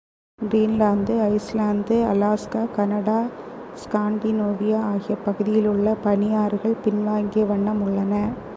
Greenland, 0.39 1.21
Iceland, 1.21 2.05
Alaska, 2.13 2.67
Canada, 2.75 3.25
Scandinavia 3.83 4.79
ஆகிய 4.81 5.17
பகுதிகளிலுள்ள 5.25 5.95
பனியாறுகள் 6.03 6.75
பின் 6.83 7.03
வாங்கிய 7.03 7.45
வண்ணம் 7.45 7.81
உள்ளன. 7.81 8.29